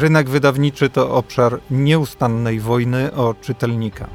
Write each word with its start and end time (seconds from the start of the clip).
Rynek 0.00 0.28
wydawniczy 0.28 0.90
to 0.90 1.14
obszar 1.14 1.60
nieustannej 1.70 2.60
wojny 2.60 3.14
o 3.14 3.34
czytelnika. 3.34 4.06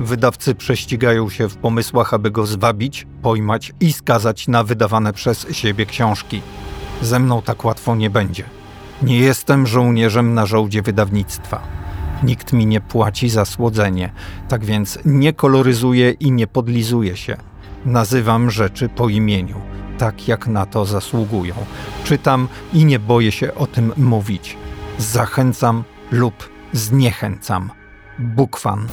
Wydawcy 0.00 0.54
prześcigają 0.54 1.30
się 1.30 1.48
w 1.48 1.56
pomysłach, 1.56 2.14
aby 2.14 2.30
go 2.30 2.46
zwabić, 2.46 3.06
pojmać 3.22 3.72
i 3.80 3.92
skazać 3.92 4.48
na 4.48 4.64
wydawane 4.64 5.12
przez 5.12 5.46
siebie 5.52 5.86
książki. 5.86 6.42
Ze 7.02 7.18
mną 7.18 7.42
tak 7.42 7.64
łatwo 7.64 7.94
nie 7.96 8.10
będzie. 8.10 8.44
Nie 9.02 9.18
jestem 9.18 9.66
żołnierzem 9.66 10.34
na 10.34 10.46
żołdzie 10.46 10.82
wydawnictwa. 10.82 11.62
Nikt 12.22 12.52
mi 12.52 12.66
nie 12.66 12.80
płaci 12.80 13.28
za 13.28 13.44
słodzenie, 13.44 14.12
tak 14.48 14.64
więc 14.64 14.98
nie 15.04 15.32
koloryzuję 15.32 16.10
i 16.10 16.32
nie 16.32 16.46
podlizuję 16.46 17.16
się. 17.16 17.36
Nazywam 17.84 18.50
rzeczy 18.50 18.88
po 18.88 19.08
imieniu, 19.08 19.60
tak 19.98 20.28
jak 20.28 20.46
na 20.46 20.66
to 20.66 20.84
zasługują. 20.84 21.54
Czytam 22.04 22.48
i 22.72 22.84
nie 22.84 22.98
boję 22.98 23.32
się 23.32 23.54
o 23.54 23.66
tym 23.66 23.92
mówić. 23.96 24.56
Zachęcam 24.98 25.84
lub 26.10 26.34
zniechęcam. 26.72 27.70
Bukwan. 28.18 28.88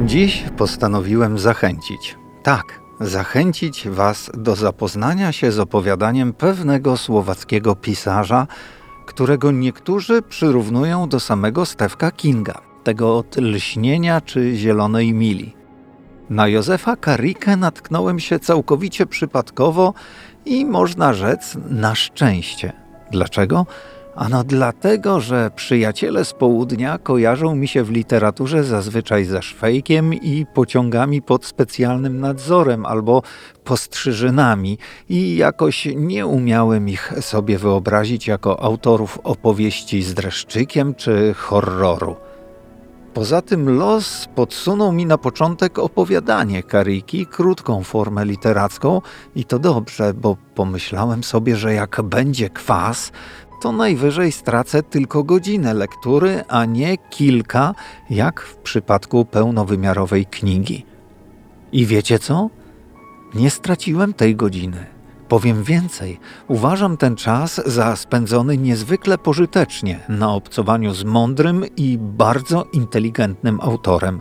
Dziś 0.00 0.44
postanowiłem 0.56 1.38
zachęcić. 1.38 2.16
Tak, 2.42 2.80
zachęcić 3.00 3.88
Was 3.88 4.30
do 4.34 4.56
zapoznania 4.56 5.32
się 5.32 5.52
z 5.52 5.58
opowiadaniem 5.58 6.32
pewnego 6.32 6.96
słowackiego 6.96 7.76
pisarza, 7.76 8.46
którego 9.06 9.50
niektórzy 9.50 10.22
przyrównują 10.22 11.08
do 11.08 11.20
samego 11.20 11.66
Stefka 11.66 12.10
Kinga, 12.10 12.73
tego 12.84 13.18
od 13.18 13.36
lśnienia 13.36 14.20
czy 14.20 14.56
zielonej 14.56 15.12
mili. 15.12 15.54
Na 16.30 16.48
Józefa 16.48 16.96
Karikę 16.96 17.56
natknąłem 17.56 18.20
się 18.20 18.38
całkowicie 18.38 19.06
przypadkowo 19.06 19.94
i 20.44 20.64
można 20.64 21.12
rzec 21.12 21.56
na 21.70 21.94
szczęście. 21.94 22.72
Dlaczego? 23.10 23.66
Ano 24.16 24.44
dlatego, 24.44 25.20
że 25.20 25.50
przyjaciele 25.56 26.24
z 26.24 26.32
południa 26.32 26.98
kojarzą 26.98 27.54
mi 27.54 27.68
się 27.68 27.84
w 27.84 27.90
literaturze 27.90 28.64
zazwyczaj 28.64 29.24
ze 29.24 29.42
szwejkiem 29.42 30.14
i 30.14 30.46
pociągami 30.54 31.22
pod 31.22 31.44
specjalnym 31.44 32.20
nadzorem 32.20 32.86
albo 32.86 33.22
postrzyżynami 33.64 34.78
i 35.08 35.36
jakoś 35.36 35.88
nie 35.96 36.26
umiałem 36.26 36.88
ich 36.88 37.12
sobie 37.20 37.58
wyobrazić 37.58 38.26
jako 38.26 38.62
autorów 38.62 39.18
opowieści 39.24 40.02
z 40.02 40.14
dreszczykiem 40.14 40.94
czy 40.94 41.34
horroru. 41.36 42.16
Poza 43.14 43.42
tym 43.42 43.76
los 43.76 44.28
podsunął 44.34 44.92
mi 44.92 45.06
na 45.06 45.18
początek 45.18 45.78
opowiadanie 45.78 46.62
Kariki, 46.62 47.26
krótką 47.26 47.82
formę 47.82 48.24
literacką 48.24 49.00
i 49.36 49.44
to 49.44 49.58
dobrze, 49.58 50.14
bo 50.14 50.36
pomyślałem 50.54 51.24
sobie, 51.24 51.56
że 51.56 51.74
jak 51.74 52.02
będzie 52.02 52.50
kwas, 52.50 53.12
to 53.62 53.72
najwyżej 53.72 54.32
stracę 54.32 54.82
tylko 54.82 55.24
godzinę 55.24 55.74
lektury, 55.74 56.44
a 56.48 56.64
nie 56.64 56.98
kilka, 56.98 57.74
jak 58.10 58.40
w 58.40 58.56
przypadku 58.56 59.24
pełnowymiarowej 59.24 60.26
knigi. 60.26 60.86
I 61.72 61.86
wiecie 61.86 62.18
co? 62.18 62.50
Nie 63.34 63.50
straciłem 63.50 64.14
tej 64.14 64.36
godziny. 64.36 64.93
Powiem 65.28 65.64
więcej, 65.64 66.20
uważam 66.48 66.96
ten 66.96 67.16
czas 67.16 67.60
za 67.66 67.96
spędzony 67.96 68.58
niezwykle 68.58 69.18
pożytecznie 69.18 70.00
na 70.08 70.32
obcowaniu 70.32 70.94
z 70.94 71.04
mądrym 71.04 71.64
i 71.76 71.98
bardzo 72.00 72.66
inteligentnym 72.72 73.60
autorem. 73.60 74.20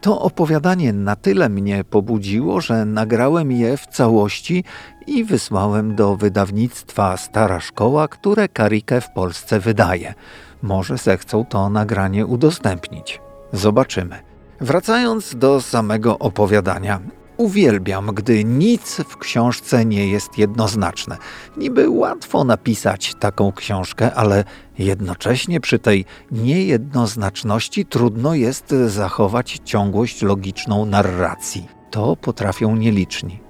To 0.00 0.20
opowiadanie 0.20 0.92
na 0.92 1.16
tyle 1.16 1.48
mnie 1.48 1.84
pobudziło, 1.84 2.60
że 2.60 2.84
nagrałem 2.84 3.52
je 3.52 3.76
w 3.76 3.86
całości 3.86 4.64
i 5.06 5.24
wysłałem 5.24 5.94
do 5.94 6.16
wydawnictwa 6.16 7.16
Stara 7.16 7.60
Szkoła, 7.60 8.08
które 8.08 8.48
Karikę 8.48 9.00
w 9.00 9.10
Polsce 9.10 9.60
wydaje. 9.60 10.14
Może 10.62 10.98
zechcą 10.98 11.44
to 11.44 11.70
nagranie 11.70 12.26
udostępnić. 12.26 13.20
Zobaczymy. 13.52 14.18
Wracając 14.60 15.36
do 15.36 15.60
samego 15.60 16.18
opowiadania. 16.18 17.00
Uwielbiam, 17.36 18.06
gdy 18.06 18.44
nic 18.44 18.96
w 19.08 19.16
książce 19.16 19.84
nie 19.84 20.08
jest 20.08 20.38
jednoznaczne. 20.38 21.16
Niby 21.56 21.90
łatwo 21.90 22.44
napisać 22.44 23.14
taką 23.20 23.52
książkę, 23.52 24.14
ale 24.14 24.44
jednocześnie 24.78 25.60
przy 25.60 25.78
tej 25.78 26.04
niejednoznaczności 26.30 27.86
trudno 27.86 28.34
jest 28.34 28.74
zachować 28.86 29.60
ciągłość 29.64 30.22
logiczną 30.22 30.86
narracji. 30.86 31.68
To 31.90 32.16
potrafią 32.16 32.76
nieliczni. 32.76 33.40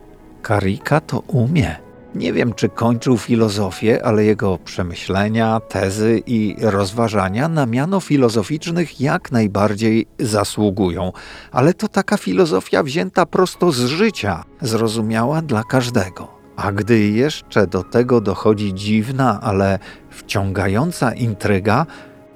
Karika 0.43 1.01
to 1.01 1.21
umie. 1.21 1.84
Nie 2.15 2.33
wiem, 2.33 2.55
czy 2.55 2.69
kończył 2.69 3.19
filozofię, 3.19 4.05
ale 4.05 4.25
jego 4.25 4.59
przemyślenia, 4.59 5.61
tezy 5.61 6.23
i 6.27 6.57
rozważania 6.61 7.49
na 7.49 7.67
miano 7.67 8.01
filozoficznych 8.01 9.01
jak 9.01 9.33
najbardziej 9.33 10.07
zasługują. 10.19 11.13
Ale 11.53 11.75
to 11.75 11.89
taka 11.89 12.17
filozofia 12.17 12.83
wzięta 12.83 13.27
prosto 13.27 13.73
z 13.73 13.81
życia, 13.81 14.45
zrozumiała 14.61 15.43
dla 15.43 15.63
każdego. 15.63 16.29
A 16.57 16.73
gdy 16.73 17.01
jeszcze 17.01 17.67
do 17.67 17.83
tego 17.83 18.21
dochodzi 18.21 18.75
dziwna, 18.75 19.41
ale 19.43 19.79
wciągająca 20.11 21.15
intryga, 21.15 21.87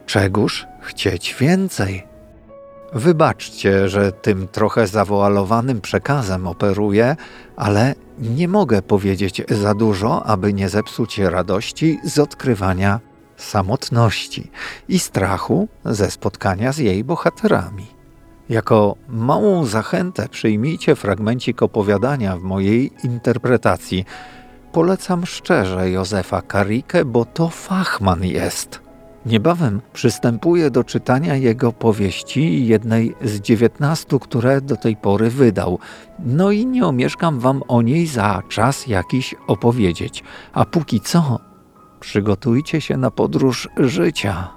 czegóż 0.06 0.66
chcieć 0.80 1.36
więcej? 1.40 2.08
Wybaczcie, 2.92 3.88
że 3.88 4.12
tym 4.12 4.48
trochę 4.48 4.86
zawoalowanym 4.86 5.80
przekazem 5.80 6.46
operuję, 6.46 7.16
ale 7.56 7.94
nie 8.18 8.48
mogę 8.48 8.82
powiedzieć 8.82 9.42
za 9.48 9.74
dużo, 9.74 10.26
aby 10.26 10.52
nie 10.52 10.68
zepsuć 10.68 11.18
radości 11.18 11.98
z 12.04 12.18
odkrywania 12.18 13.00
samotności 13.36 14.50
i 14.88 14.98
strachu 14.98 15.68
ze 15.84 16.10
spotkania 16.10 16.72
z 16.72 16.78
jej 16.78 17.04
bohaterami. 17.04 17.86
Jako 18.48 18.96
małą 19.08 19.64
zachętę 19.64 20.28
przyjmijcie 20.28 20.96
fragmencik 20.96 21.62
opowiadania 21.62 22.36
w 22.36 22.42
mojej 22.42 22.92
interpretacji. 23.04 24.04
Polecam 24.72 25.26
szczerze 25.26 25.90
Józefa 25.90 26.42
Karikę, 26.42 27.04
bo 27.04 27.24
to 27.24 27.48
fachman 27.48 28.24
jest. 28.24 28.87
Niebawem 29.28 29.80
przystępuję 29.92 30.70
do 30.70 30.84
czytania 30.84 31.36
jego 31.36 31.72
powieści, 31.72 32.66
jednej 32.66 33.14
z 33.24 33.40
dziewiętnastu, 33.40 34.18
które 34.18 34.60
do 34.60 34.76
tej 34.76 34.96
pory 34.96 35.30
wydał. 35.30 35.78
No 36.18 36.50
i 36.50 36.66
nie 36.66 36.86
omieszkam 36.86 37.40
wam 37.40 37.62
o 37.68 37.82
niej 37.82 38.06
za 38.06 38.42
czas 38.48 38.86
jakiś 38.86 39.34
opowiedzieć. 39.46 40.24
A 40.52 40.64
póki 40.64 41.00
co, 41.00 41.40
przygotujcie 42.00 42.80
się 42.80 42.96
na 42.96 43.10
podróż 43.10 43.68
życia. 43.76 44.48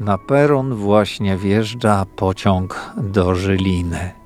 Na 0.00 0.18
peron 0.18 0.74
właśnie 0.74 1.36
wjeżdża 1.36 2.04
pociąg 2.16 2.92
do 2.96 3.34
Żyliny. 3.34 4.19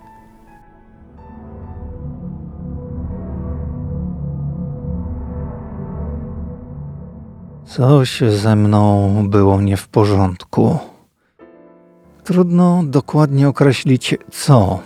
Coś 7.77 8.21
ze 8.21 8.57
mną 8.57 9.11
było 9.29 9.61
nie 9.61 9.77
w 9.77 9.89
porządku. 9.89 10.79
Trudno 12.25 12.83
dokładnie 12.87 13.49
określić 13.49 14.15
co. 14.31 14.79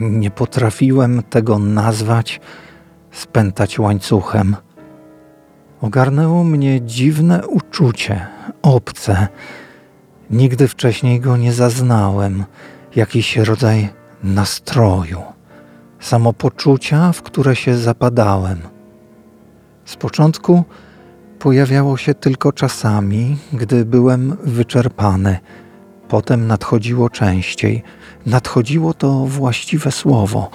Nie 0.00 0.30
potrafiłem 0.30 1.22
tego 1.22 1.58
nazwać, 1.58 2.40
spętać 3.10 3.78
łańcuchem. 3.78 4.56
Ogarnęło 5.80 6.44
mnie 6.44 6.82
dziwne 6.82 7.46
uczucie, 7.46 8.26
obce. 8.62 9.28
Nigdy 10.30 10.68
wcześniej 10.68 11.20
go 11.20 11.36
nie 11.36 11.52
zaznałem. 11.52 12.44
Jakiś 12.96 13.36
rodzaj 13.36 13.88
nastroju, 14.22 15.22
samopoczucia, 16.00 17.12
w 17.12 17.22
które 17.22 17.56
się 17.56 17.76
zapadałem. 17.76 18.58
Z 19.84 19.96
początku 19.96 20.64
pojawiało 21.38 21.96
się 21.96 22.14
tylko 22.14 22.52
czasami, 22.52 23.36
gdy 23.52 23.84
byłem 23.84 24.36
wyczerpany. 24.44 25.38
Potem 26.08 26.46
nadchodziło 26.46 27.10
częściej. 27.10 27.82
Nadchodziło 28.26 28.94
to 28.94 29.26
właściwe 29.26 29.92
słowo. 29.92 30.50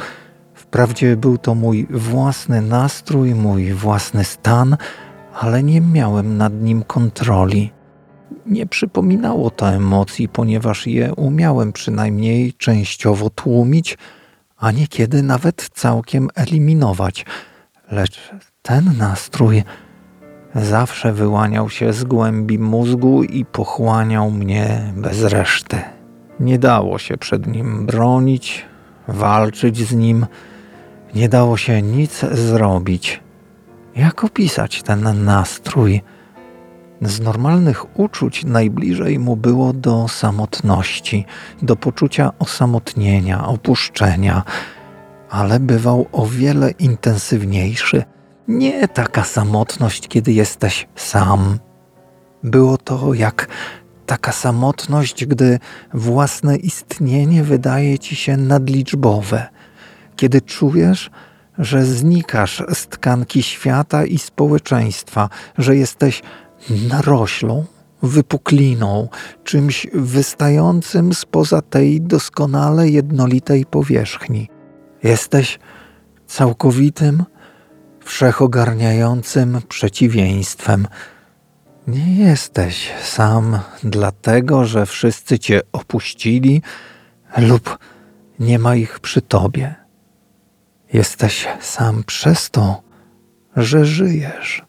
Wprawdzie 0.54 1.18
był 1.18 1.38
to 1.38 1.56
mój 1.56 1.88
własny 1.89 2.62
nastrój, 2.62 3.36
mój 3.36 3.74
własny 3.74 4.24
stan, 4.24 4.78
ale 5.33 5.63
nie 5.63 5.81
miałem 5.81 6.38
nad 6.38 6.54
nim 6.54 6.83
kontroli. 6.83 7.72
Nie 8.45 8.66
przypominało 8.66 9.50
to 9.50 9.69
emocji, 9.69 10.30
ponieważ 10.30 10.88
je 10.88 11.13
umiałem 11.16 11.74
przynajmniej 11.74 12.54
częściowo 12.54 13.30
tłumić, 13.30 13.98
a 14.57 14.72
niekiedy 14.72 15.24
nawet 15.24 15.69
całkiem 15.74 16.28
eliminować. 16.36 17.25
Lecz 17.92 18.31
ten 18.62 18.98
nastrój 18.98 19.63
zawsze 20.56 21.13
wyłaniał 21.13 21.69
się 21.69 21.94
z 21.94 22.03
głębi 22.03 22.59
mózgu 22.59 23.24
i 23.24 23.45
pochłaniał 23.45 24.31
mnie 24.31 24.94
bez 24.95 25.24
reszty. 25.24 25.77
Nie 26.39 26.59
dało 26.59 26.98
się 26.98 27.18
przed 27.18 27.48
nim 27.48 27.86
bronić, 27.86 28.65
walczyć 29.07 29.88
z 29.88 29.94
nim, 29.94 30.25
nie 31.15 31.30
dało 31.30 31.57
się 31.57 31.81
nic 31.81 32.25
zrobić. 32.31 33.21
Jak 33.95 34.24
opisać 34.24 34.83
ten 34.83 35.25
nastrój? 35.25 36.01
Z 37.01 37.19
normalnych 37.19 38.00
uczuć 38.00 38.45
najbliżej 38.45 39.19
mu 39.19 39.36
było 39.36 39.74
do 39.74 40.07
samotności, 40.07 41.25
do 41.62 41.75
poczucia 41.75 42.31
osamotnienia, 42.39 43.47
opuszczenia, 43.47 44.44
ale 45.30 45.59
bywał 45.59 46.07
o 46.12 46.25
wiele 46.25 46.71
intensywniejszy. 46.71 48.04
Nie 48.47 48.88
taka 48.88 49.23
samotność, 49.23 50.07
kiedy 50.07 50.31
jesteś 50.33 50.88
sam. 50.95 51.59
Było 52.43 52.77
to 52.77 53.13
jak 53.13 53.47
taka 54.05 54.31
samotność, 54.31 55.25
gdy 55.25 55.59
własne 55.93 56.55
istnienie 56.55 57.43
wydaje 57.43 57.99
ci 57.99 58.15
się 58.15 58.38
nadliczbowe, 58.38 59.47
kiedy 60.15 60.41
czujesz, 60.41 61.11
że 61.57 61.85
znikasz 61.85 62.63
z 62.73 62.88
tkanki 62.88 63.43
świata 63.43 64.05
i 64.05 64.17
społeczeństwa, 64.17 65.29
że 65.57 65.75
jesteś 65.75 66.21
naroślą, 66.89 67.65
wypukliną, 68.03 69.07
czymś 69.44 69.87
wystającym 69.94 71.13
spoza 71.13 71.61
tej 71.61 72.01
doskonale 72.01 72.89
jednolitej 72.89 73.65
powierzchni. 73.65 74.49
Jesteś 75.03 75.59
całkowitym, 76.27 77.23
wszechogarniającym 78.21 79.62
przeciwieństwem. 79.69 80.88
Nie 81.88 82.15
jesteś 82.15 82.91
sam 83.03 83.59
dlatego, 83.83 84.65
że 84.65 84.85
wszyscy 84.85 85.39
cię 85.39 85.62
opuścili 85.71 86.62
lub 87.38 87.77
nie 88.39 88.59
ma 88.59 88.75
ich 88.75 89.00
przy 89.00 89.21
tobie. 89.21 89.75
Jesteś 90.94 91.47
sam 91.62 92.03
przez 92.03 92.50
to, 92.50 92.81
że 93.56 93.85
żyjesz. 93.85 94.63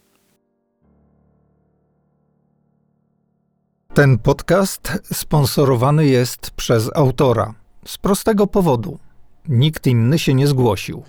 Ten 3.94 4.18
podcast 4.18 4.98
sponsorowany 5.12 6.06
jest 6.06 6.50
przez 6.50 6.90
autora. 6.94 7.54
Z 7.86 7.98
prostego 7.98 8.46
powodu. 8.46 8.98
Nikt 9.48 9.86
inny 9.86 10.18
się 10.18 10.34
nie 10.34 10.46
zgłosił. 10.46 11.02